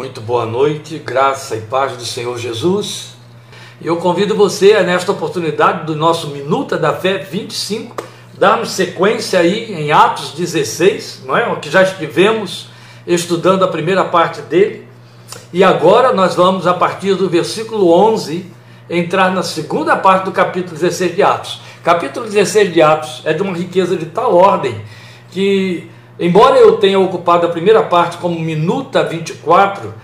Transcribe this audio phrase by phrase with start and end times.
[0.00, 3.08] Muito boa noite, graça e paz do Senhor Jesus.
[3.82, 7.94] E eu convido você, nesta oportunidade do nosso Minuta da Fé 25,
[8.32, 11.52] darmos sequência aí em Atos 16, não é?
[11.52, 12.70] O que já estivemos
[13.06, 14.88] estudando a primeira parte dele.
[15.52, 18.50] E agora nós vamos, a partir do versículo 11,
[18.88, 21.60] entrar na segunda parte do capítulo 16 de Atos.
[21.84, 24.80] Capítulo 16 de Atos é de uma riqueza de tal ordem
[25.30, 25.90] que
[26.20, 29.94] Embora eu tenha ocupado a primeira parte como minuta 24,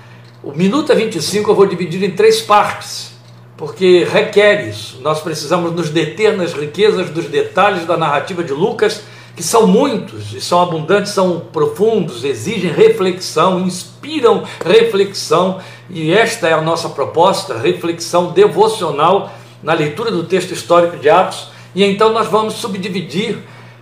[0.42, 3.12] o minuta 25 eu vou dividir em três partes,
[3.54, 4.98] porque requer isso.
[5.02, 9.02] Nós precisamos nos deter nas riquezas dos detalhes da narrativa de Lucas,
[9.36, 16.54] que são muitos, e são abundantes, são profundos, exigem reflexão, inspiram reflexão, e esta é
[16.54, 21.48] a nossa proposta, reflexão devocional na leitura do texto histórico de Atos.
[21.74, 23.36] E então nós vamos subdividir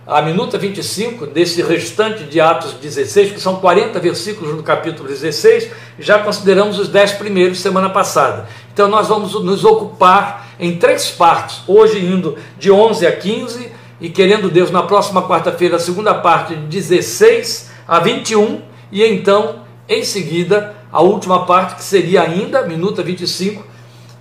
[0.07, 5.71] a minuta 25 desse restante de Atos 16, que são 40 versículos no capítulo 16,
[5.97, 8.47] já consideramos os 10 primeiros semana passada.
[8.71, 14.09] Então nós vamos nos ocupar em três partes, hoje indo de 11 a 15 e
[14.09, 18.61] querendo Deus na próxima quarta-feira a segunda parte de 16 a 21
[18.91, 23.65] e então em seguida a última parte que seria ainda minuta 25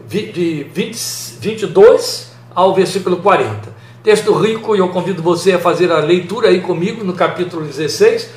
[0.09, 0.97] de 20,
[1.41, 3.84] 22 ao versículo 40.
[4.05, 8.29] Texto rico, e eu convido você a fazer a leitura aí comigo no capítulo 16,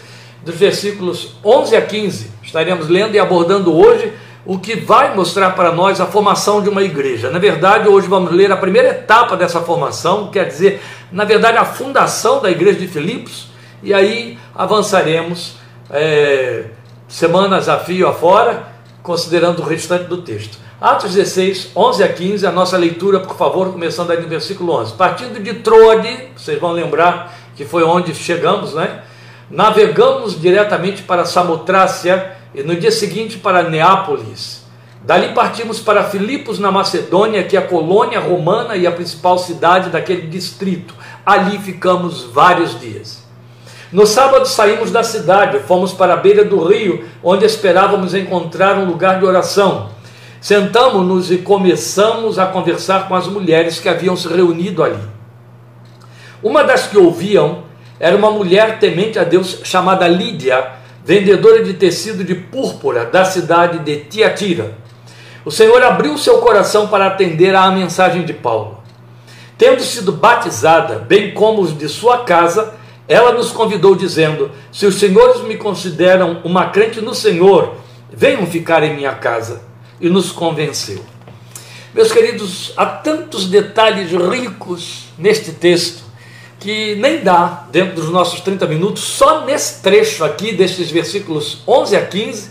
[0.41, 2.31] dos versículos 11 a 15.
[2.41, 4.13] Estaremos lendo e abordando hoje
[4.45, 7.29] o que vai mostrar para nós a formação de uma igreja.
[7.29, 11.65] Na verdade, hoje vamos ler a primeira etapa dessa formação, quer dizer, na verdade, a
[11.65, 13.49] fundação da igreja de Filipos,
[13.83, 15.57] e aí avançaremos
[15.89, 16.63] é,
[17.09, 18.69] semanas a fio afora,
[19.03, 20.65] considerando o restante do texto.
[20.79, 24.93] Atos 16, 11 a 15, a nossa leitura, por favor, começando aí no versículo 11.
[24.93, 29.01] Partindo de Troade, vocês vão lembrar que foi onde chegamos, né?
[29.49, 34.67] Navegamos diretamente para Samotrácia e no dia seguinte para Neápolis.
[35.03, 39.89] Dali partimos para Filipos, na Macedônia, que é a colônia romana e a principal cidade
[39.89, 40.93] daquele distrito.
[41.25, 43.25] Ali ficamos vários dias.
[43.91, 48.85] No sábado saímos da cidade, fomos para a beira do rio, onde esperávamos encontrar um
[48.85, 49.96] lugar de oração.
[50.39, 55.01] Sentamos-nos e começamos a conversar com as mulheres que haviam se reunido ali.
[56.43, 57.63] Uma das que ouviam
[57.99, 63.79] era uma mulher temente a Deus chamada Lídia, vendedora de tecido de púrpura da cidade
[63.79, 64.77] de Tiatira.
[65.43, 68.77] O Senhor abriu seu coração para atender à mensagem de Paulo.
[69.57, 72.75] Tendo sido batizada, bem como os de sua casa,
[73.07, 77.75] ela nos convidou, dizendo: Se os senhores me consideram uma crente no Senhor,
[78.11, 79.65] venham ficar em minha casa
[79.99, 81.03] e nos convenceu.
[81.93, 86.03] Meus queridos, há tantos detalhes ricos neste texto
[86.59, 91.95] que nem dá, dentro dos nossos 30 minutos, só nesse trecho aqui, desses versículos 11
[91.95, 92.49] a 15,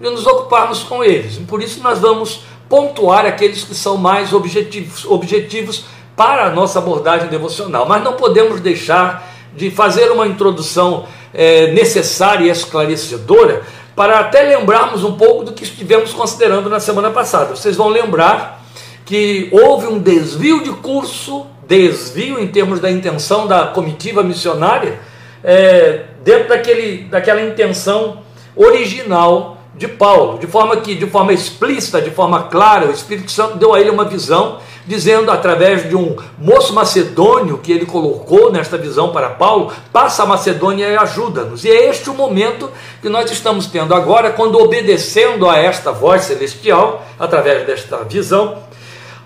[0.00, 1.38] de nos ocuparmos com eles.
[1.46, 5.84] Por isso nós vamos pontuar aqueles que são mais objetivos, objetivos
[6.16, 7.86] para a nossa abordagem devocional.
[7.86, 13.62] Mas não podemos deixar de fazer uma introdução é, necessária e esclarecedora
[13.94, 17.54] para até lembrarmos um pouco do que estivemos considerando na semana passada.
[17.54, 18.62] Vocês vão lembrar
[19.04, 24.98] que houve um desvio de curso, desvio em termos da intenção da comitiva missionária,
[25.42, 28.22] é, dentro daquele, daquela intenção
[28.56, 33.58] original de Paulo, de forma que, de forma explícita, de forma clara, o Espírito Santo
[33.58, 38.76] deu a ele uma visão dizendo através de um moço macedônio que ele colocou nesta
[38.76, 41.64] visão para Paulo, passa a Macedônia e ajuda-nos.
[41.64, 42.70] E é este o momento
[43.00, 48.58] que nós estamos tendo agora, quando obedecendo a esta voz celestial, através desta visão,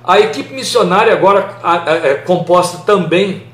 [0.05, 1.59] a equipe missionária agora
[2.03, 3.49] é composta também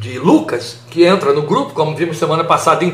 [0.00, 2.90] de Lucas, que entra no grupo, como vimos semana passada em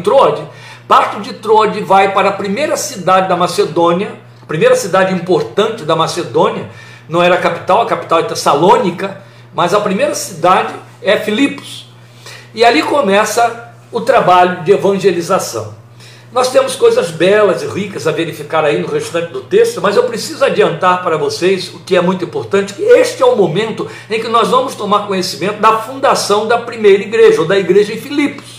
[0.86, 4.12] Parte de Troade vai para a primeira cidade da Macedônia,
[4.42, 6.68] a primeira cidade importante da Macedônia,
[7.08, 9.22] não era a capital, a capital é Tessalônica,
[9.54, 11.86] mas a primeira cidade é Filipos.
[12.54, 15.74] E ali começa o trabalho de evangelização.
[16.30, 20.02] Nós temos coisas belas e ricas a verificar aí no restante do texto, mas eu
[20.04, 24.20] preciso adiantar para vocês o que é muito importante, que este é o momento em
[24.20, 28.53] que nós vamos tomar conhecimento da fundação da primeira igreja, ou da igreja em Filipos.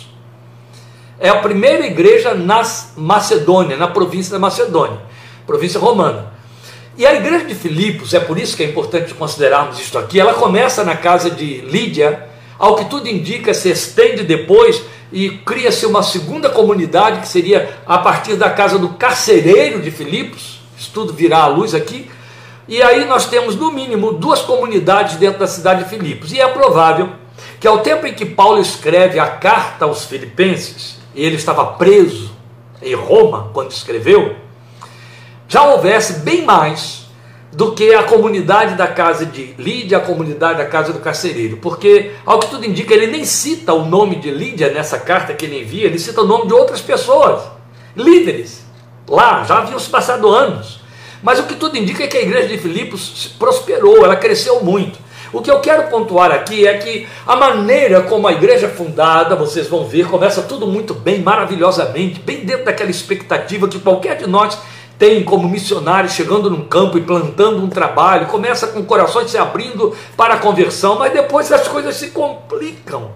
[1.26, 2.62] É a primeira igreja na
[2.96, 5.00] Macedônia, na província da Macedônia,
[5.48, 6.32] província romana.
[6.96, 10.36] E a igreja de Filipos, é por isso que é importante considerarmos isto aqui, ela
[10.36, 12.30] começa na casa de Lídia,
[12.60, 17.98] ao que tudo indica, se estende depois e cria-se uma segunda comunidade, que seria a
[17.98, 22.08] partir da casa do carcereiro de Filipos, isso tudo virá à luz aqui,
[22.68, 26.48] e aí nós temos no mínimo duas comunidades dentro da cidade de Filipos, e é
[26.48, 27.10] provável
[27.60, 32.32] que ao tempo em que Paulo escreve a carta aos filipenses, ele estava preso
[32.82, 34.36] em Roma quando escreveu,
[35.48, 37.06] já houvesse bem mais
[37.54, 42.12] do que a comunidade da casa de Lídia, a comunidade da casa do carcereiro, porque,
[42.26, 45.62] ao que tudo indica, ele nem cita o nome de Lídia nessa carta que ele
[45.62, 47.44] envia, ele cita o nome de outras pessoas,
[47.96, 48.66] líderes,
[49.08, 50.82] lá, já haviam se passado anos.
[51.24, 55.00] Mas o que tudo indica é que a igreja de Filipos prosperou, ela cresceu muito.
[55.36, 59.36] O que eu quero pontuar aqui é que a maneira como a igreja é fundada,
[59.36, 64.28] vocês vão ver, começa tudo muito bem, maravilhosamente, bem dentro daquela expectativa que qualquer de
[64.28, 64.58] nós
[64.98, 69.94] tem como missionário chegando num campo e plantando um trabalho, começa com corações se abrindo
[70.16, 73.12] para a conversão, mas depois as coisas se complicam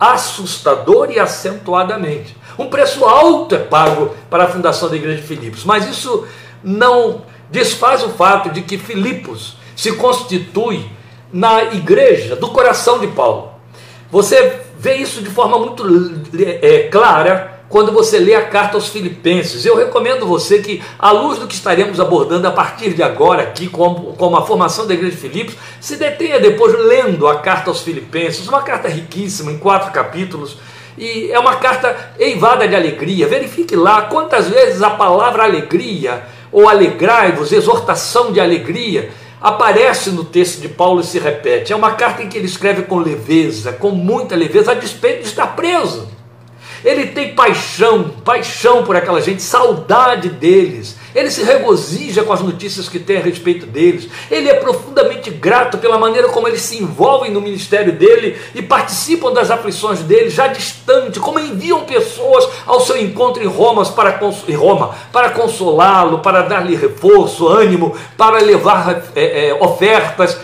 [0.00, 2.36] assustador e acentuadamente.
[2.58, 6.26] Um preço alto é pago para a fundação da igreja de Filipos, mas isso
[6.64, 10.98] não desfaz o fato de que Filipos se constitui
[11.32, 13.50] na igreja do coração de Paulo.
[14.10, 15.84] Você vê isso de forma muito
[16.62, 19.64] é, clara quando você lê a carta aos Filipenses.
[19.64, 23.68] Eu recomendo você que, à luz do que estaremos abordando a partir de agora, aqui,
[23.68, 27.80] como, como a formação da igreja de Filipos, se detenha depois lendo a carta aos
[27.80, 30.56] Filipenses, uma carta riquíssima, em quatro capítulos.
[30.98, 33.28] E é uma carta eivada de alegria.
[33.28, 40.60] Verifique lá quantas vezes a palavra alegria, ou alegrai-vos, exortação de alegria, aparece no texto
[40.60, 41.72] de Paulo e se repete.
[41.72, 45.28] É uma carta em que ele escreve com leveza, com muita leveza, a despeito de
[45.28, 46.08] estar preso.
[46.84, 50.96] Ele tem paixão, paixão por aquela gente, saudade deles.
[51.14, 54.08] Ele se regozija com as notícias que tem a respeito deles.
[54.30, 59.32] Ele é profundamente grato pela maneira como eles se envolvem no ministério dele e participam
[59.32, 64.20] das aflições dele, já distante, como enviam pessoas ao seu encontro em Roma para,
[64.56, 70.38] Roma, para consolá-lo, para dar-lhe reforço, ânimo, para levar é, é, ofertas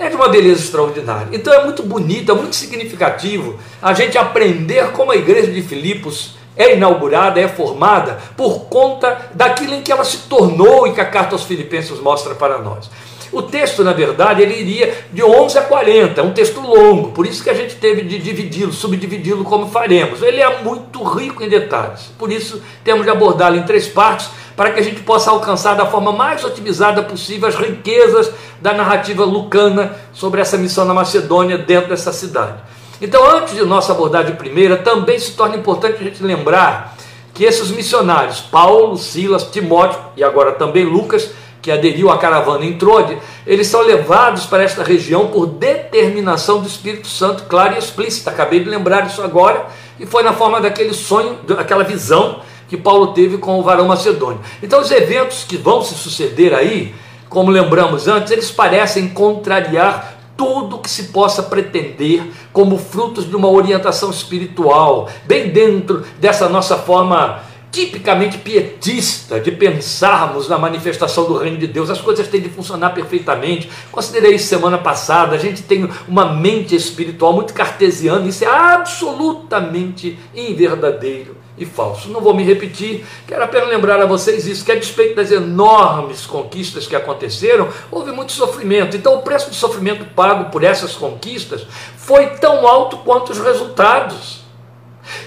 [0.00, 1.28] é de uma beleza extraordinária.
[1.30, 6.36] Então é muito bonito, é muito significativo a gente aprender como a igreja de Filipos
[6.56, 11.04] é inaugurada, é formada por conta daquilo em que ela se tornou e que a
[11.04, 12.90] carta aos Filipenses mostra para nós.
[13.32, 17.24] O texto, na verdade, ele iria de 11 a 40, é um texto longo, por
[17.24, 20.20] isso que a gente teve de dividi-lo, subdividi-lo como faremos.
[20.20, 24.72] Ele é muito rico em detalhes, por isso temos de abordá-lo em três partes, para
[24.72, 28.30] que a gente possa alcançar da forma mais otimizada possível as riquezas
[28.60, 32.58] da narrativa lucana sobre essa missão na Macedônia dentro dessa cidade.
[33.00, 36.94] Então, antes de nossa abordagem primeira, também se torna importante a gente lembrar
[37.32, 41.30] que esses missionários, Paulo, Silas, Timóteo e agora também Lucas,
[41.62, 46.66] que aderiu à caravana em Trode, eles são levados para esta região por determinação do
[46.66, 48.30] Espírito Santo, clara e explícita.
[48.30, 49.66] Acabei de lembrar isso agora,
[49.98, 54.40] e foi na forma daquele sonho, daquela visão que Paulo teve com o varão macedônio.
[54.62, 56.94] Então, os eventos que vão se suceder aí,
[57.28, 63.48] como lembramos antes, eles parecem contrariar tudo que se possa pretender como frutos de uma
[63.50, 71.58] orientação espiritual, bem dentro dessa nossa forma tipicamente pietista de pensarmos na manifestação do reino
[71.58, 71.90] de Deus.
[71.90, 73.70] As coisas têm de funcionar perfeitamente.
[73.92, 75.36] Considerei isso semana passada.
[75.36, 78.26] A gente tem uma mente espiritual muito cartesiana.
[78.26, 82.08] Isso é absolutamente inverdadeiro e falso.
[82.08, 86.26] Não vou me repetir, quero apenas lembrar a vocês isso, que a despeito das enormes
[86.26, 88.96] conquistas que aconteceram, houve muito sofrimento.
[88.96, 94.40] Então o preço de sofrimento pago por essas conquistas foi tão alto quanto os resultados.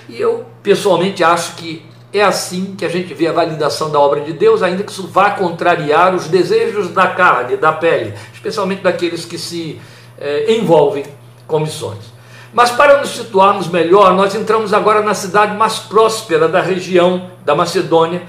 [0.10, 4.22] E eu pessoalmente acho que é assim que a gente vê a validação da obra
[4.22, 9.26] de Deus, ainda que isso vá contrariar os desejos da carne, da pele, especialmente daqueles
[9.26, 9.82] que se
[10.20, 11.06] eh, envolvem
[11.48, 12.14] com missões.
[12.54, 17.56] Mas para nos situarmos melhor, nós entramos agora na cidade mais próspera da região da
[17.56, 18.22] Macedônia,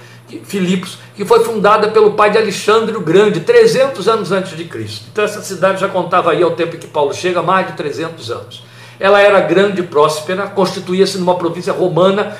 [0.44, 5.04] Filipos, que foi fundada pelo pai de Alexandre o Grande, 300 anos antes de Cristo.
[5.12, 8.64] Então essa cidade já contava aí ao tempo que Paulo chega, mais de 300 anos.
[8.98, 12.36] Ela era grande e próspera, constituía-se numa província romana,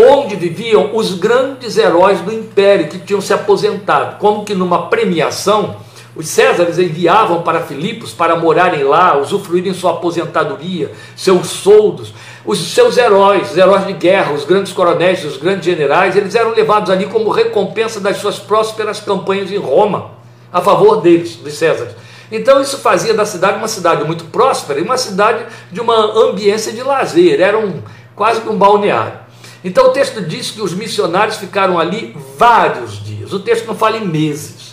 [0.00, 5.74] onde viviam os grandes heróis do império que tinham se aposentado, como que numa premiação
[6.14, 12.12] os Césares enviavam para Filipos para morarem lá, usufruírem sua aposentadoria, seus soldos.
[12.44, 16.50] Os seus heróis, os heróis de guerra, os grandes coronéis, os grandes generais, eles eram
[16.50, 20.12] levados ali como recompensa das suas prósperas campanhas em Roma,
[20.52, 21.94] a favor deles, dos Césares.
[22.30, 26.72] Então isso fazia da cidade uma cidade muito próspera e uma cidade de uma ambiência
[26.72, 27.80] de lazer, era um,
[28.14, 29.27] quase que um balneário.
[29.64, 33.32] Então o texto diz que os missionários ficaram ali vários dias.
[33.32, 34.68] O texto não fala em meses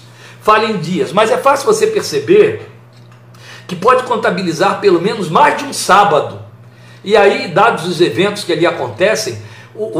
[0.45, 2.69] fala em dias, mas é fácil você perceber
[3.67, 6.39] que pode contabilizar pelo menos mais de um sábado.
[7.03, 9.39] E aí, dados os eventos que ali acontecem,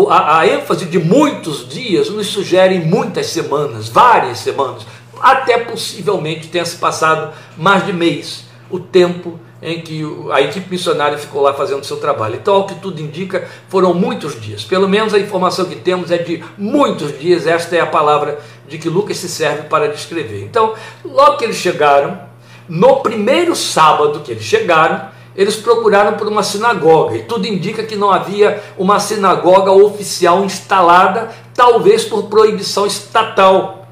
[0.08, 4.86] a, a ênfase de muitos dias nos sugere muitas semanas, várias semanas,
[5.20, 11.18] até possivelmente tenha se passado mais de mês, o tempo em que a equipe missionária
[11.18, 12.36] ficou lá fazendo seu trabalho.
[12.36, 14.64] Então, ao que tudo indica, foram muitos dias.
[14.64, 17.48] Pelo menos a informação que temos é de muitos dias.
[17.48, 20.44] Esta é a palavra de que Lucas se serve para descrever.
[20.44, 22.20] Então, logo que eles chegaram,
[22.68, 27.96] no primeiro sábado que eles chegaram, eles procuraram por uma sinagoga, e tudo indica que
[27.96, 33.88] não havia uma sinagoga oficial instalada, talvez por proibição estatal,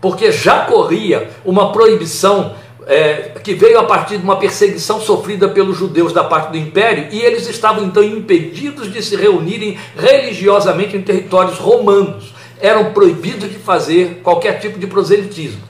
[0.00, 2.54] porque já corria uma proibição
[2.88, 7.08] é, que veio a partir de uma perseguição sofrida pelos judeus da parte do império,
[7.12, 12.32] e eles estavam então impedidos de se reunirem religiosamente em territórios romanos.
[12.58, 15.60] Eram proibidos de fazer qualquer tipo de proselitismo.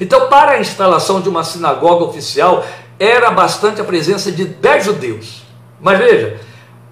[0.00, 2.64] Então, para a instalação de uma sinagoga oficial,
[2.98, 5.42] era bastante a presença de dez judeus.
[5.80, 6.40] Mas veja,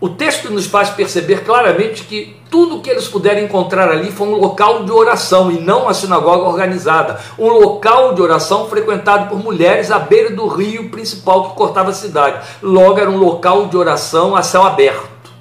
[0.00, 4.36] o texto nos faz perceber claramente que tudo que eles puderam encontrar ali foi um
[4.36, 7.18] local de oração e não uma sinagoga organizada.
[7.36, 11.94] Um local de oração frequentado por mulheres à beira do rio principal que cortava a
[11.94, 12.46] cidade.
[12.62, 15.32] Logo, era um local de oração a céu aberto.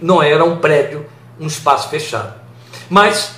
[0.00, 1.06] Não era um prédio,
[1.40, 2.34] um espaço fechado.
[2.90, 3.34] Mas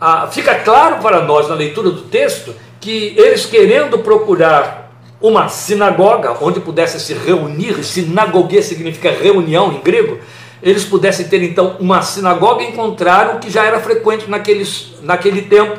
[0.00, 4.83] ah, fica claro para nós na leitura do texto que eles querendo procurar
[5.20, 10.18] uma sinagoga onde pudessem se reunir, sinagogue significa reunião em grego,
[10.62, 15.78] eles pudessem ter então uma sinagoga, encontraram que já era frequente naqueles, naquele tempo,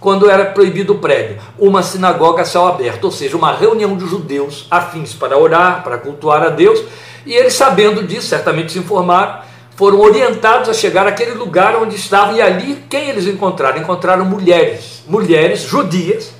[0.00, 4.06] quando era proibido o prédio, uma sinagoga a céu aberto, ou seja, uma reunião de
[4.06, 6.82] judeus afins para orar, para cultuar a Deus,
[7.24, 9.38] e eles sabendo disso, certamente se informaram,
[9.76, 13.80] foram orientados a chegar àquele lugar onde estavam, e ali quem eles encontraram?
[13.80, 16.32] Encontraram mulheres, mulheres judias,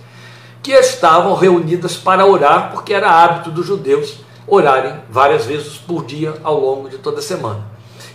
[0.64, 4.14] que estavam reunidas para orar, porque era hábito dos judeus
[4.46, 7.62] orarem várias vezes por dia ao longo de toda a semana.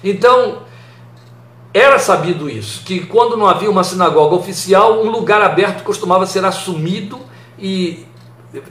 [0.04, 0.64] Então,
[1.72, 6.44] era sabido isso, que quando não havia uma sinagoga oficial, um lugar aberto costumava ser
[6.44, 7.20] assumido
[7.60, 8.04] e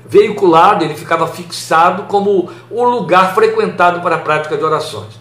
[0.08, 5.20] veiculado, ele ficava fixado como o lugar frequentado para a prática de orações.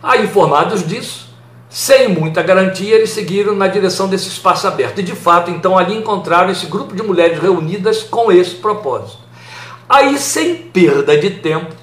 [0.00, 1.25] Aí, informados disso,
[1.78, 5.00] sem muita garantia, eles seguiram na direção desse espaço aberto.
[5.00, 9.18] E de fato, então, ali encontraram esse grupo de mulheres reunidas com esse propósito.
[9.86, 11.74] Aí, sem perda de tempo,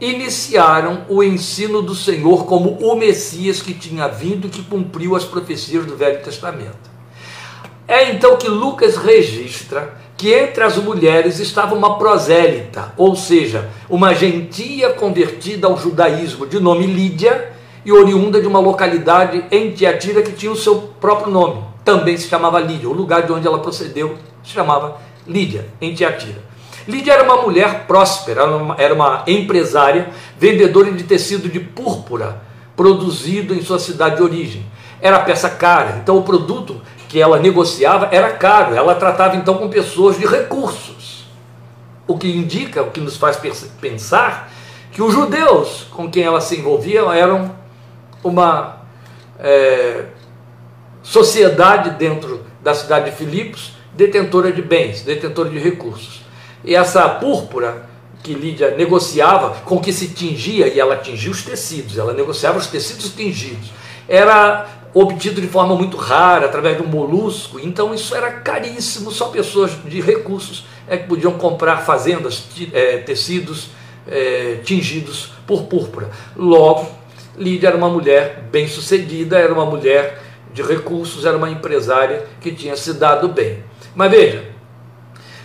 [0.00, 5.24] iniciaram o ensino do Senhor como o Messias que tinha vindo e que cumpriu as
[5.24, 6.88] profecias do Velho Testamento.
[7.88, 14.14] É então que Lucas registra que entre as mulheres estava uma prosélita, ou seja, uma
[14.14, 17.57] gentia convertida ao judaísmo de nome Lídia
[17.88, 21.64] e oriunda de uma localidade em Tiatira que tinha o seu próprio nome.
[21.82, 22.86] Também se chamava Lídia.
[22.86, 26.36] O lugar de onde ela procedeu se chamava Lídia, em Tiatira.
[26.86, 28.42] Lídia era uma mulher próspera,
[28.76, 32.42] era uma empresária, vendedora de tecido de púrpura,
[32.76, 34.66] produzido em sua cidade de origem.
[35.00, 38.74] Era peça cara, então o produto que ela negociava era caro.
[38.74, 41.24] Ela tratava então com pessoas de recursos.
[42.06, 43.40] O que indica, o que nos faz
[43.80, 44.52] pensar
[44.92, 47.56] que os judeus com quem ela se envolvia eram
[48.22, 48.82] uma
[49.38, 50.04] é,
[51.02, 56.22] sociedade dentro da cidade de Filipos, detentora de bens, detentora de recursos.
[56.64, 57.88] E essa púrpura
[58.22, 62.66] que Lídia negociava, com que se tingia, e ela tingia os tecidos, ela negociava os
[62.66, 63.70] tecidos tingidos,
[64.08, 69.28] era obtido de forma muito rara, através de um molusco, então isso era caríssimo, só
[69.28, 73.68] pessoas de recursos é que podiam comprar fazendas, é, tecidos
[74.06, 76.10] é, tingidos por púrpura.
[76.34, 76.88] Logo,
[77.38, 82.76] Lídia era uma mulher bem-sucedida, era uma mulher de recursos, era uma empresária que tinha
[82.76, 83.62] se dado bem.
[83.94, 84.44] Mas veja,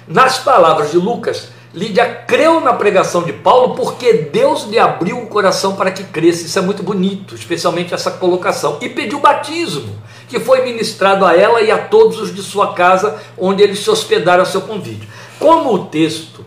[0.07, 5.27] nas palavras de Lucas, Lídia creu na pregação de Paulo porque Deus lhe abriu o
[5.27, 6.45] coração para que cresça.
[6.45, 8.77] Isso é muito bonito, especialmente essa colocação.
[8.79, 9.95] E pediu batismo,
[10.27, 13.89] que foi ministrado a ela e a todos os de sua casa, onde eles se
[13.89, 15.07] hospedaram a seu convite.
[15.39, 16.45] Como o texto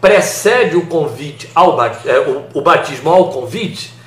[0.00, 2.18] precede o convite ao é,
[2.52, 3.97] o batismo ao convite,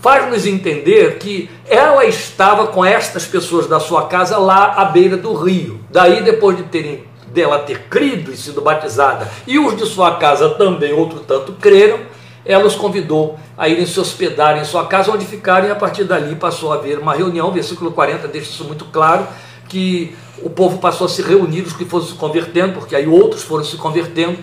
[0.00, 5.34] faz-nos entender que ela estava com estas pessoas da sua casa lá à beira do
[5.34, 5.80] rio.
[5.90, 10.50] Daí, depois de terem dela ter crido e sido batizada, e os de sua casa
[10.50, 12.00] também, outro tanto, creram,
[12.44, 16.04] ela os convidou a irem se hospedar em sua casa, onde ficaram, e a partir
[16.04, 17.52] dali passou a haver uma reunião.
[17.52, 19.26] Versículo 40 deixa isso muito claro,
[19.68, 23.42] que o povo passou a se reunir, os que foram se convertendo, porque aí outros
[23.42, 24.38] foram se convertendo,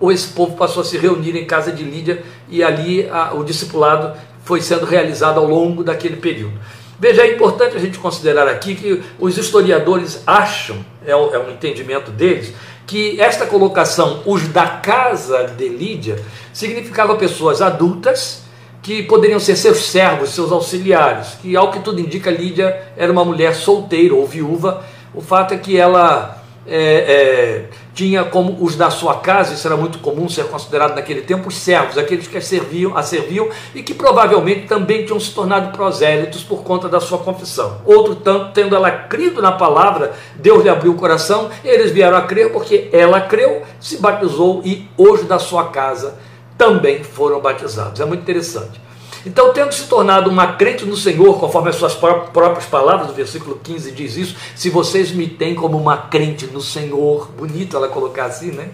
[0.00, 3.44] ou esse povo passou a se reunir em casa de Lídia, e ali a, o
[3.44, 6.58] discipulado foi sendo realizado ao longo daquele período.
[6.98, 11.50] Veja, é importante a gente considerar aqui que os historiadores acham, é, o, é um
[11.50, 12.52] entendimento deles,
[12.86, 16.22] que esta colocação, os da casa de Lídia,
[16.52, 18.42] significava pessoas adultas
[18.82, 23.24] que poderiam ser seus servos, seus auxiliares, que ao que tudo indica, Lídia era uma
[23.24, 24.84] mulher solteira ou viúva.
[25.14, 29.76] O fato é que ela é, é, tinha como os da sua casa, isso era
[29.76, 33.82] muito comum ser considerado naquele tempo, os servos, aqueles que a serviam, a serviam e
[33.82, 37.80] que provavelmente também tinham se tornado prosélitos por conta da sua confissão.
[37.84, 42.22] Outro tanto, tendo ela crido na palavra, Deus lhe abriu o coração, eles vieram a
[42.22, 46.14] crer porque ela creu, se batizou e hoje da sua casa
[46.56, 48.00] também foram batizados.
[48.00, 48.80] É muito interessante.
[49.24, 53.60] Então, tendo se tornado uma crente no Senhor, conforme as suas próprias palavras, o versículo
[53.62, 58.24] 15 diz isso: se vocês me têm como uma crente no Senhor, bonito ela colocar
[58.24, 58.70] assim, né?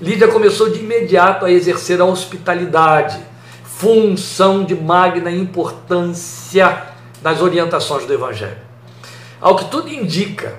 [0.00, 3.18] Lídia começou de imediato a exercer a hospitalidade,
[3.64, 6.84] função de magna importância
[7.20, 8.56] nas orientações do Evangelho.
[9.40, 10.54] Ao que tudo indica,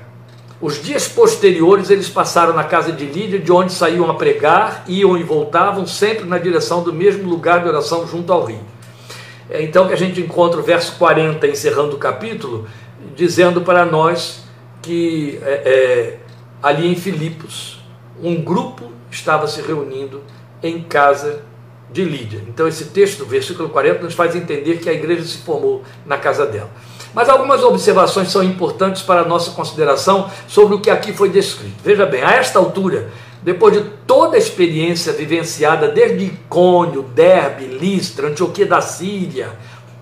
[0.59, 5.17] os dias posteriores eles passaram na casa de Lídia, de onde saíam a pregar, iam
[5.17, 8.59] e voltavam, sempre na direção do mesmo lugar de oração junto ao rio.
[9.51, 12.67] É então que a gente encontra o verso 40, encerrando o capítulo,
[13.15, 14.45] dizendo para nós
[14.81, 16.17] que é, é,
[16.63, 17.83] ali em Filipos,
[18.23, 20.23] um grupo estava se reunindo
[20.63, 21.43] em casa
[21.91, 22.41] de Lídia.
[22.47, 26.45] Então esse texto, versículo 40, nos faz entender que a igreja se formou na casa
[26.45, 26.69] dela.
[27.13, 31.75] Mas algumas observações são importantes para a nossa consideração sobre o que aqui foi descrito.
[31.83, 33.09] Veja bem, a esta altura,
[33.43, 39.49] depois de toda a experiência vivenciada desde Icônio, Derbe, Listra, Antioquia da Síria,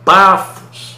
[0.03, 0.98] Pafos,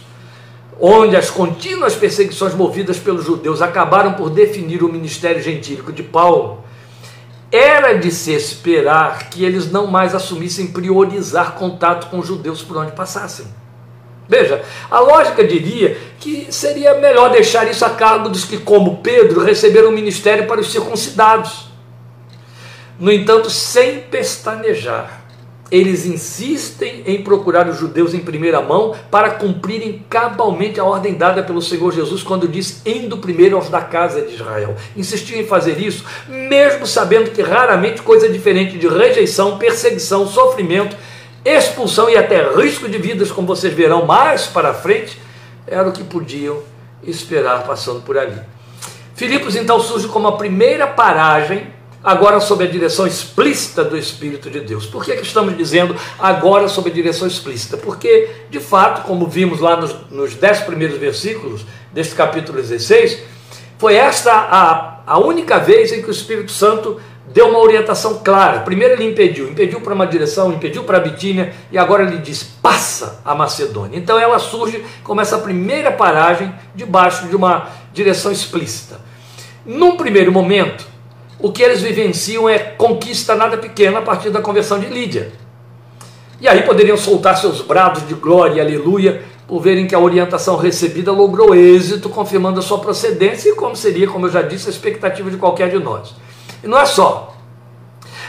[0.80, 6.64] onde as contínuas perseguições movidas pelos judeus acabaram por definir o ministério gentílico de Paulo,
[7.52, 12.78] era de se esperar que eles não mais assumissem priorizar contato com os judeus por
[12.78, 13.46] onde passassem.
[14.28, 19.44] Veja, a lógica diria que seria melhor deixar isso a cargo dos que, como Pedro,
[19.44, 21.71] receberam o ministério para os circuncidados.
[23.02, 25.24] No entanto, sem pestanejar,
[25.72, 31.42] eles insistem em procurar os judeus em primeira mão para cumprirem cabalmente a ordem dada
[31.42, 34.76] pelo Senhor Jesus quando diz: indo primeiro aos da casa de Israel.
[34.96, 40.96] Insistiam em fazer isso, mesmo sabendo que raramente coisa diferente de rejeição, perseguição, sofrimento,
[41.44, 45.20] expulsão e até risco de vidas, como vocês verão mais para frente,
[45.66, 46.60] era o que podiam
[47.02, 48.40] esperar passando por ali.
[49.16, 54.60] Filipos então surge como a primeira paragem agora sob a direção explícita do Espírito de
[54.60, 54.86] Deus.
[54.86, 57.76] Por que, que estamos dizendo agora sob a direção explícita?
[57.76, 63.18] Porque, de fato, como vimos lá nos, nos dez primeiros versículos deste capítulo 16,
[63.78, 68.60] foi esta a, a única vez em que o Espírito Santo deu uma orientação clara.
[68.60, 72.42] Primeiro ele impediu, impediu para uma direção, impediu para a Bitínia, e agora ele diz:
[72.42, 73.98] passa a Macedônia.
[73.98, 79.00] Então ela surge como essa primeira paragem debaixo de uma direção explícita.
[79.64, 80.91] Num primeiro momento,
[81.42, 85.32] o que eles vivenciam é conquista nada pequena a partir da conversão de Lídia.
[86.40, 90.56] E aí poderiam soltar seus brados de glória e aleluia por verem que a orientação
[90.56, 94.70] recebida logrou êxito, confirmando a sua procedência e como seria, como eu já disse, a
[94.70, 96.14] expectativa de qualquer de nós.
[96.62, 97.36] E não é só.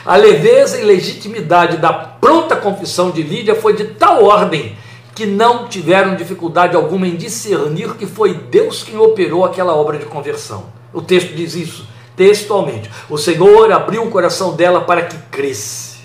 [0.04, 4.76] A leveza e legitimidade da pronta confissão de Lídia foi de tal ordem
[5.14, 10.06] que não tiveram dificuldade alguma em discernir que foi Deus quem operou aquela obra de
[10.06, 10.66] conversão.
[10.92, 12.90] O texto diz isso textualmente.
[13.10, 15.98] O Senhor abriu o coração dela para que cresce.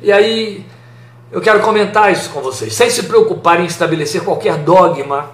[0.00, 0.64] E aí,
[1.30, 2.72] eu quero comentar isso com vocês.
[2.72, 5.30] Sem se preocupar em estabelecer qualquer dogma,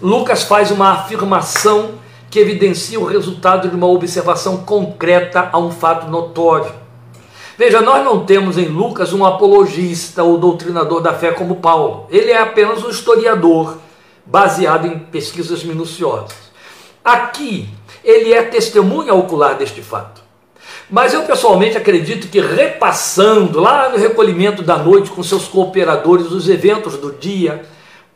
[0.00, 1.94] Lucas faz uma afirmação
[2.30, 6.72] que evidencia o resultado de uma observação concreta a um fato notório.
[7.56, 12.06] Veja, nós não temos em Lucas um apologista ou doutrinador da fé como Paulo.
[12.10, 13.78] Ele é apenas um historiador
[14.26, 16.36] baseado em pesquisas minuciosas.
[17.02, 17.70] Aqui,
[18.06, 20.22] ele é testemunha ocular deste fato.
[20.88, 26.48] Mas eu pessoalmente acredito que repassando lá no recolhimento da noite com seus cooperadores os
[26.48, 27.64] eventos do dia,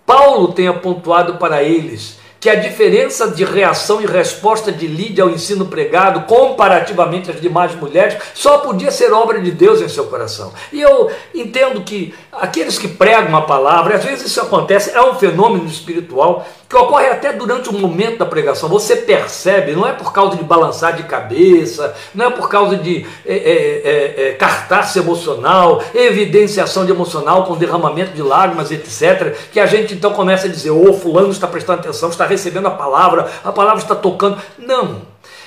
[0.07, 5.31] Paulo tenha pontuado para eles que a diferença de reação e resposta de Lídia ao
[5.31, 10.50] ensino pregado, comparativamente às demais mulheres, só podia ser obra de Deus em seu coração.
[10.72, 15.14] E eu entendo que aqueles que pregam a palavra, às vezes isso acontece, é um
[15.16, 18.68] fenômeno espiritual que ocorre até durante o momento da pregação.
[18.68, 23.05] Você percebe, não é por causa de balançar de cabeça, não é por causa de
[23.26, 23.83] é, é,
[24.24, 29.94] é, é cartaz emocional, evidenciação de emocional com derramamento de lágrimas, etc., que a gente
[29.94, 33.53] então começa a dizer: ô, oh, Fulano está prestando atenção, está recebendo a palavra, a
[33.53, 34.40] palavra está tocando.
[34.59, 35.03] Não.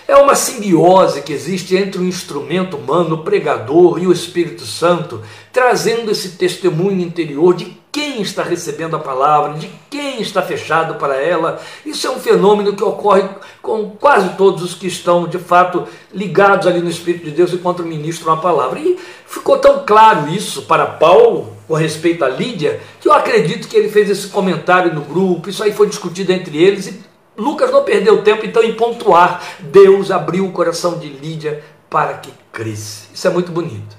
[0.08, 5.22] É uma simbiose que existe entre o instrumento humano, o pregador e o Espírito Santo,
[5.52, 11.16] trazendo esse testemunho interior de quem está recebendo a palavra, de quem está fechado para
[11.16, 11.62] ela.
[11.86, 13.24] Isso é um fenômeno que ocorre
[13.62, 17.84] com quase todos os que estão, de fato, ligados ali no Espírito de Deus enquanto
[17.84, 18.80] ministram a palavra.
[18.80, 23.78] E ficou tão claro isso para Paulo, com respeito a Lídia, que eu acredito que
[23.78, 27.04] ele fez esse comentário no grupo, isso aí foi discutido entre eles e
[27.38, 29.42] Lucas não perdeu tempo então em pontuar.
[29.60, 33.08] Deus abriu o coração de Lídia para que cresça.
[33.14, 33.96] Isso é muito bonito.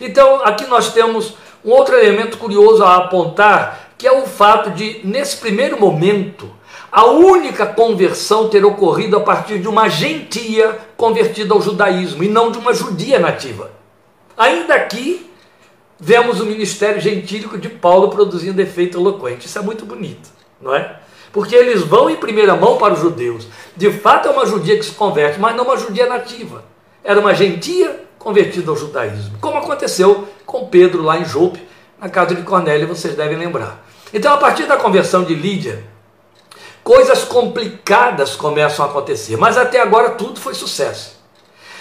[0.00, 1.34] Então, aqui nós temos
[1.68, 6.50] um outro elemento curioso a apontar, que é o fato de, nesse primeiro momento,
[6.90, 12.50] a única conversão ter ocorrido a partir de uma gentia convertida ao judaísmo e não
[12.50, 13.70] de uma judia nativa.
[14.34, 15.30] Ainda aqui,
[16.00, 19.46] vemos o ministério gentílico de Paulo produzindo efeito eloquente.
[19.46, 20.30] Isso é muito bonito,
[20.62, 20.96] não é?
[21.30, 23.46] Porque eles vão em primeira mão para os judeus.
[23.76, 26.64] De fato, é uma judia que se converte, mas não uma judia nativa.
[27.04, 31.66] Era uma gentia convertida ao judaísmo, como aconteceu com Pedro lá em Jope,
[32.00, 33.84] na casa de Cornélio, vocês devem lembrar.
[34.12, 35.84] Então, a partir da conversão de Lídia,
[36.82, 41.18] coisas complicadas começam a acontecer, mas até agora tudo foi sucesso.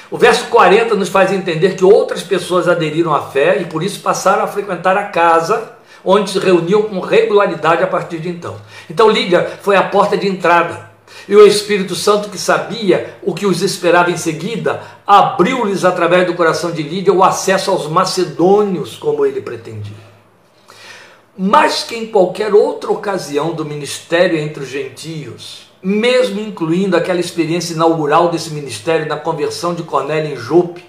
[0.10, 4.00] O verso 40 nos faz entender que outras pessoas aderiram à fé e por isso
[4.00, 5.74] passaram a frequentar a casa
[6.04, 8.56] onde se reuniam com regularidade a partir de então.
[8.90, 10.87] Então Lídia foi a porta de entrada.
[11.28, 16.34] E o Espírito Santo, que sabia o que os esperava em seguida, abriu-lhes através do
[16.34, 20.08] coração de Lídia o acesso aos macedônios, como ele pretendia.
[21.38, 27.74] Mais que em qualquer outra ocasião do ministério entre os gentios, mesmo incluindo aquela experiência
[27.74, 30.84] inaugural desse ministério na conversão de Cornélio em Jope,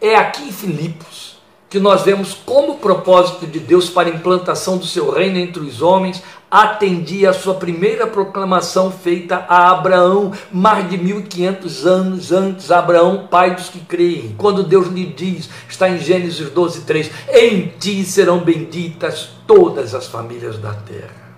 [0.00, 1.31] é aqui em Filipos
[1.72, 5.62] que nós vemos como o propósito de Deus para a implantação do seu reino entre
[5.62, 12.70] os homens atendia a sua primeira proclamação feita a Abraão, mais de 1500 anos antes,
[12.70, 14.34] Abraão, pai dos que creem.
[14.36, 20.06] Quando Deus lhe diz, está em Gênesis 12, 3, em ti serão benditas todas as
[20.06, 21.32] famílias da terra.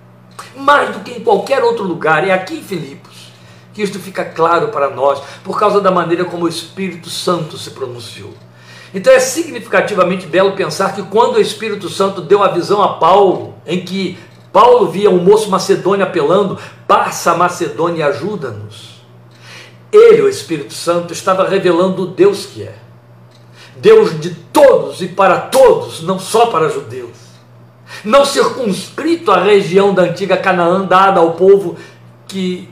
[0.56, 3.32] Mais do que em qualquer outro lugar, é aqui em Filipos
[3.72, 7.70] que isto fica claro para nós, por causa da maneira como o Espírito Santo se
[7.70, 8.32] pronunciou.
[8.94, 13.54] Então é significativamente belo pensar que quando o Espírito Santo deu a visão a Paulo,
[13.66, 14.16] em que
[14.52, 18.94] Paulo via um moço macedônio apelando: passa a Macedônia e ajuda-nos.
[19.90, 22.76] Ele, o Espírito Santo, estava revelando o Deus que é.
[23.76, 27.24] Deus de todos e para todos, não só para judeus.
[28.04, 31.76] Não circunscrito à região da antiga Canaã dada ao povo
[32.28, 32.68] que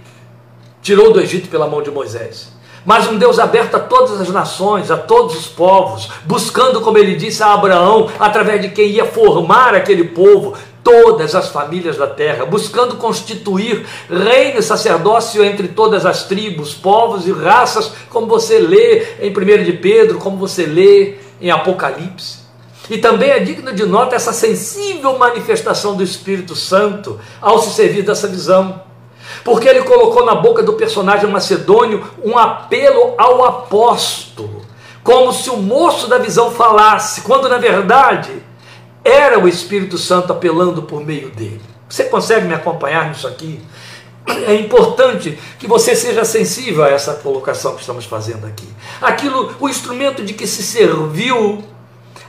[0.81, 2.52] tirou do Egito pela mão de Moisés
[2.85, 7.15] mas um Deus aberto a todas as nações, a todos os povos, buscando, como ele
[7.15, 12.45] disse a Abraão, através de quem ia formar aquele povo, todas as famílias da terra,
[12.45, 19.07] buscando constituir reino e sacerdócio entre todas as tribos, povos e raças, como você lê
[19.21, 22.43] em 1 de Pedro, como você lê em Apocalipse.
[22.91, 28.03] E também é digno de nota essa sensível manifestação do Espírito Santo ao se servir
[28.03, 28.92] dessa visão.
[29.45, 34.63] Porque ele colocou na boca do personagem macedônio um apelo ao apóstolo,
[35.03, 38.31] como se o moço da visão falasse, quando na verdade
[39.05, 41.61] era o Espírito Santo apelando por meio dele.
[41.89, 43.61] Você consegue me acompanhar nisso aqui?
[44.47, 48.69] É importante que você seja sensível a essa colocação que estamos fazendo aqui.
[49.01, 51.65] Aquilo, o instrumento de que se serviu,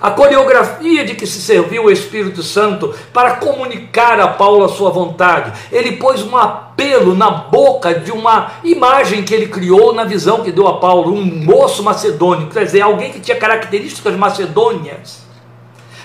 [0.01, 4.89] a coreografia de que se serviu o Espírito Santo para comunicar a Paulo a sua
[4.89, 5.53] vontade.
[5.71, 10.51] Ele pôs um apelo na boca de uma imagem que ele criou na visão que
[10.51, 15.23] deu a Paulo, um moço macedônio, quer dizer, alguém que tinha características macedônias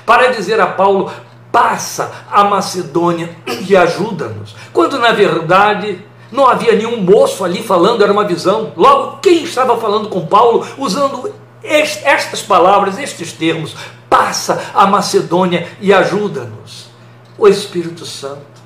[0.06, 1.10] para dizer a Paulo:
[1.52, 3.30] passa a Macedônia
[3.68, 4.54] e ajuda-nos.
[4.72, 8.72] Quando na verdade não havia nenhum moço ali falando, era uma visão.
[8.76, 13.74] Logo, quem estava falando com Paulo usando estas palavras, estes termos:
[14.08, 16.88] passa a Macedônia e ajuda-nos.
[17.36, 18.58] O Espírito Santo.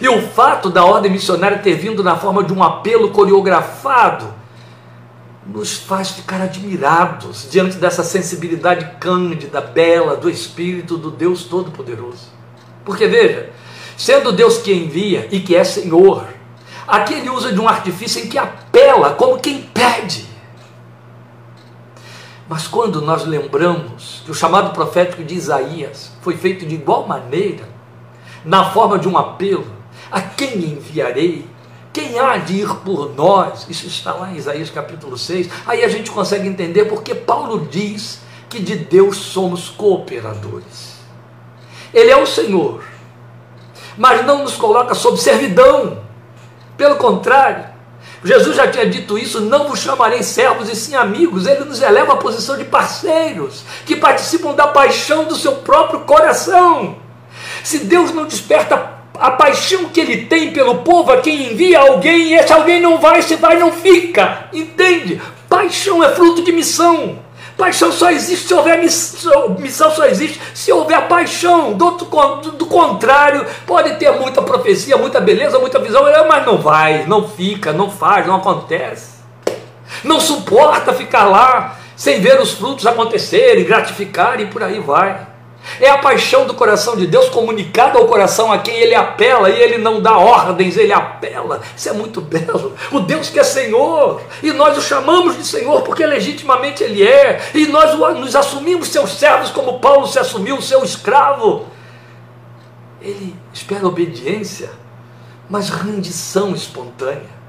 [0.00, 4.40] E o fato da ordem missionária ter vindo na forma de um apelo coreografado
[5.46, 12.28] nos faz ficar admirados diante dessa sensibilidade cândida, bela do Espírito do Deus Todo-Poderoso.
[12.84, 13.50] Porque veja,
[13.96, 16.26] sendo Deus que envia e que é Senhor,
[16.86, 20.29] aqui ele usa de um artifício em que apela, como quem pede.
[22.50, 27.62] Mas quando nós lembramos que o chamado profético de Isaías foi feito de igual maneira,
[28.44, 29.72] na forma de um apelo,
[30.10, 31.46] a quem enviarei?
[31.92, 33.68] Quem há de ir por nós?
[33.70, 35.48] Isso está lá em Isaías capítulo 6.
[35.64, 40.96] Aí a gente consegue entender porque Paulo diz que de Deus somos cooperadores.
[41.94, 42.82] Ele é o Senhor,
[43.96, 46.02] mas não nos coloca sob servidão.
[46.76, 47.69] Pelo contrário,
[48.22, 51.46] Jesus já tinha dito isso: não vos chamarei servos e sim amigos.
[51.46, 56.96] Ele nos eleva à posição de parceiros que participam da paixão do seu próprio coração.
[57.62, 62.28] Se Deus não desperta a paixão que ele tem pelo povo, a quem envia alguém,
[62.28, 64.48] e esse alguém não vai, se vai, não fica.
[64.52, 65.20] Entende?
[65.48, 67.18] Paixão é fruto de missão.
[67.60, 71.74] Paixão só existe se houver missão, missão só existe se houver paixão.
[71.74, 77.28] Do, do, contrário, pode ter muita profecia, muita beleza, muita visão, mas não vai, não
[77.28, 79.20] fica, não faz, não acontece.
[80.02, 85.29] não suporta ficar lá sem ver os frutos acontecerem, gratificar e por aí vai.
[85.78, 89.60] É a paixão do coração de Deus comunicada ao coração a quem ele apela e
[89.60, 91.60] ele não dá ordens, ele apela.
[91.76, 92.74] Isso é muito belo.
[92.90, 97.40] O Deus que é Senhor e nós o chamamos de Senhor porque legitimamente ele é,
[97.54, 101.66] e nós nos assumimos seus servos como Paulo se assumiu seu escravo.
[103.00, 104.70] Ele espera obediência,
[105.48, 107.40] mas rendição espontânea.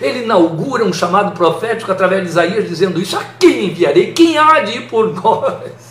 [0.00, 4.12] Ele inaugura um chamado profético através de Isaías dizendo isso: a quem enviarei?
[4.12, 5.83] Quem há de ir por nós?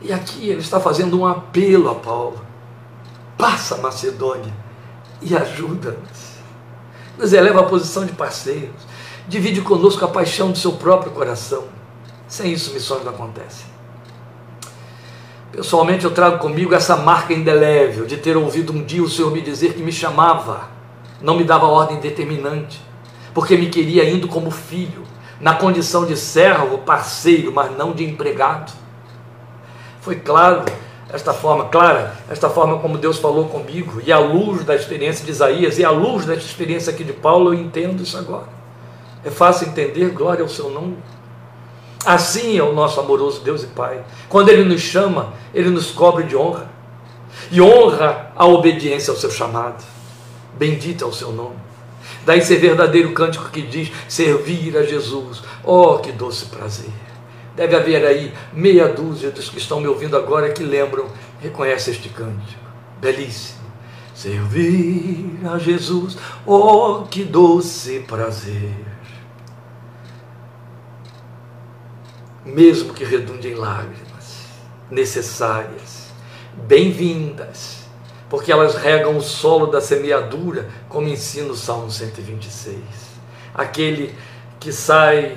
[0.00, 2.40] E aqui ele está fazendo um apelo a Paulo:
[3.36, 4.52] passa a Macedônia
[5.20, 6.38] e ajuda-nos.
[7.16, 8.86] Nos eleva à posição de parceiros,
[9.26, 11.64] divide conosco a paixão do seu próprio coração.
[12.28, 13.66] Sem isso, missões não acontecem.
[15.50, 19.40] Pessoalmente, eu trago comigo essa marca indelével de ter ouvido um dia o Senhor me
[19.40, 20.68] dizer que me chamava,
[21.20, 22.80] não me dava ordem determinante,
[23.32, 25.02] porque me queria indo como filho,
[25.40, 28.72] na condição de servo, parceiro, mas não de empregado.
[30.08, 30.64] Foi claro
[31.12, 35.30] esta forma, clara, esta forma como Deus falou comigo, e à luz da experiência de
[35.30, 38.48] Isaías, e à luz desta experiência aqui de Paulo, eu entendo isso agora.
[39.22, 40.96] É fácil entender, glória ao seu nome.
[42.06, 44.00] Assim é o nosso amoroso Deus e Pai.
[44.30, 46.70] Quando Ele nos chama, Ele nos cobre de honra.
[47.50, 49.84] E honra a obediência ao seu chamado.
[50.58, 51.56] Bendito é o seu nome.
[52.24, 55.42] Daí ser verdadeiro cântico que diz: servir a Jesus.
[55.62, 57.07] Oh, que doce prazer.
[57.58, 61.08] Deve haver aí meia dúzia dos que estão me ouvindo agora que lembram,
[61.40, 62.62] reconhece este cântico.
[63.00, 63.66] Belíssimo.
[64.14, 66.16] Servir a Jesus,
[66.46, 68.76] oh que doce prazer.
[72.44, 74.46] Mesmo que redunde em lágrimas,
[74.88, 76.12] necessárias,
[76.54, 77.88] bem-vindas,
[78.30, 82.78] porque elas regam o solo da semeadura, como ensina o Salmo 126.
[83.52, 84.14] Aquele
[84.60, 85.36] que sai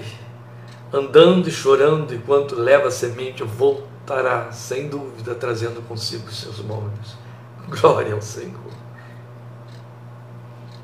[0.91, 7.15] andando e chorando enquanto leva a semente, voltará, sem dúvida, trazendo consigo os seus moldes.
[7.69, 8.59] Glória ao Senhor.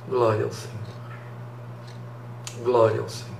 [0.08, 0.78] Glória ao Senhor.
[2.64, 3.38] Glória ao Senhor.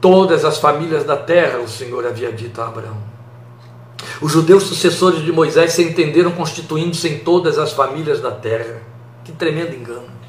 [0.00, 2.98] Todas as famílias da terra, o Senhor havia dito a Abraão.
[4.20, 8.82] Os judeus sucessores de Moisés se entenderam constituindo-se em todas as famílias da terra.
[9.24, 10.21] Que tremendo engano.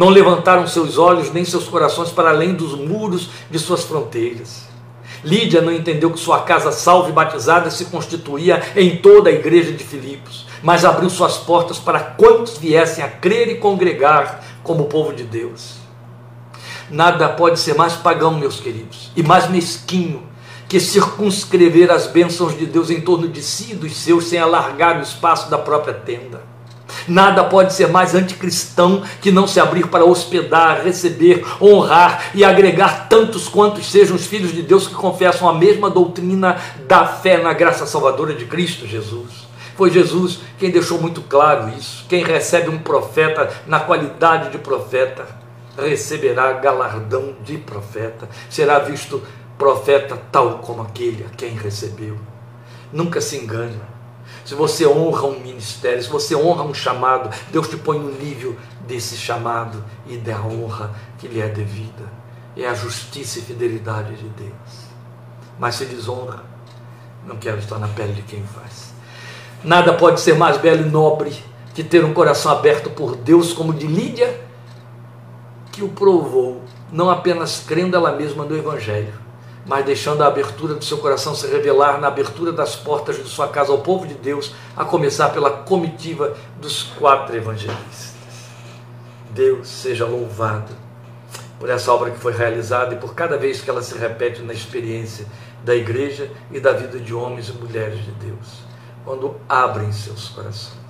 [0.00, 4.62] Não levantaram seus olhos nem seus corações para além dos muros de suas fronteiras.
[5.22, 9.72] Lídia não entendeu que sua casa salva e batizada se constituía em toda a igreja
[9.72, 15.12] de Filipos, mas abriu suas portas para quantos viessem a crer e congregar como povo
[15.12, 15.74] de Deus.
[16.88, 20.26] Nada pode ser mais pagão, meus queridos, e mais mesquinho
[20.66, 24.98] que circunscrever as bênçãos de Deus em torno de si e dos seus sem alargar
[24.98, 26.49] o espaço da própria tenda.
[27.10, 33.08] Nada pode ser mais anticristão que não se abrir para hospedar, receber, honrar e agregar
[33.08, 37.52] tantos quantos sejam os filhos de Deus que confessam a mesma doutrina da fé na
[37.52, 39.48] graça salvadora de Cristo Jesus.
[39.76, 42.06] Foi Jesus quem deixou muito claro isso.
[42.08, 45.26] Quem recebe um profeta na qualidade de profeta
[45.76, 49.20] receberá galardão de profeta, será visto
[49.58, 52.16] profeta tal como aquele a quem recebeu.
[52.92, 53.80] Nunca se engane
[54.44, 58.56] se você honra um ministério, se você honra um chamado, Deus te põe no nível
[58.86, 62.20] desse chamado e da honra que lhe é devida.
[62.56, 64.90] É a justiça e fidelidade de Deus.
[65.58, 66.42] Mas se desonra,
[67.26, 68.92] não quero estar na pele de quem faz.
[69.62, 71.32] Nada pode ser mais belo e nobre
[71.74, 74.40] que ter um coração aberto por Deus, como de Lídia,
[75.70, 79.14] que o provou, não apenas crendo ela mesma no Evangelho,
[79.70, 83.46] mas deixando a abertura do seu coração se revelar na abertura das portas de sua
[83.46, 88.16] casa ao povo de Deus, a começar pela comitiva dos quatro evangelistas.
[89.30, 90.72] Deus seja louvado
[91.60, 94.52] por essa obra que foi realizada e por cada vez que ela se repete na
[94.52, 95.24] experiência
[95.62, 98.64] da igreja e da vida de homens e mulheres de Deus,
[99.04, 100.80] quando abrem seus corações.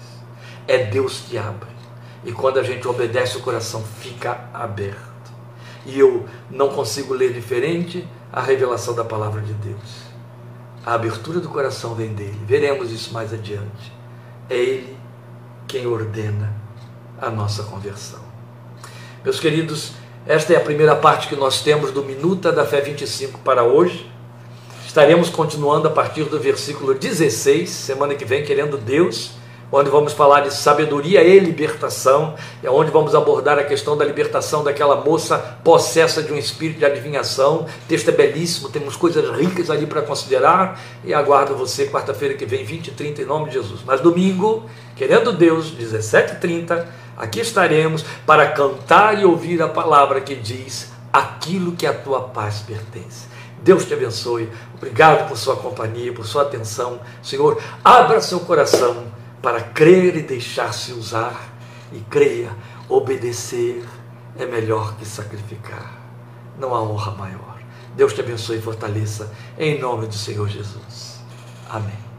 [0.66, 1.69] É Deus que abre.
[2.25, 5.01] E quando a gente obedece, o coração fica aberto.
[5.85, 10.11] E eu não consigo ler diferente a revelação da palavra de Deus.
[10.85, 12.38] A abertura do coração vem dele.
[12.47, 13.93] Veremos isso mais adiante.
[14.49, 14.97] É ele
[15.66, 16.55] quem ordena
[17.21, 18.21] a nossa conversão.
[19.23, 19.93] Meus queridos,
[20.27, 24.11] esta é a primeira parte que nós temos do Minuta da Fé 25 para hoje.
[24.87, 29.39] Estaremos continuando a partir do versículo 16, semana que vem, querendo Deus
[29.72, 34.64] onde vamos falar de sabedoria e libertação, é onde vamos abordar a questão da libertação
[34.64, 37.62] daquela moça possessa de um espírito de adivinhação.
[37.62, 42.44] O texto é belíssimo, temos coisas ricas ali para considerar e aguardo você quarta-feira que
[42.44, 43.80] vem, 20 e 30, em nome de Jesus.
[43.87, 50.20] Mas domingo, querendo Deus, 17 e 30, aqui estaremos para cantar e ouvir a palavra
[50.20, 53.28] que diz aquilo que a tua paz pertence.
[53.62, 54.48] Deus te abençoe.
[54.74, 56.98] Obrigado por sua companhia, por sua atenção.
[57.22, 61.48] Senhor, abra seu coração para crer e deixar-se usar.
[61.92, 62.50] E creia,
[62.88, 63.85] obedecer
[64.38, 65.98] é melhor que sacrificar.
[66.59, 67.61] Não há honra maior.
[67.96, 69.33] Deus te abençoe e fortaleça.
[69.59, 71.20] Em nome do Senhor Jesus.
[71.68, 72.10] Amém.